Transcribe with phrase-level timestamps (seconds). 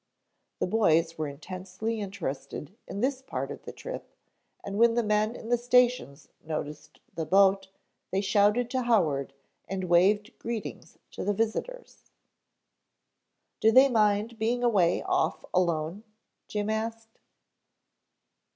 [0.57, 4.09] The boys were intensely interested in this part of the trip,
[4.63, 7.67] and when the men in the stations noticed the boat,
[8.09, 9.31] they shouted to Howard
[9.69, 12.09] and waved greetings to the visitors.
[13.59, 16.03] "Do they mind being away off alone?"
[16.47, 17.19] Jim asked.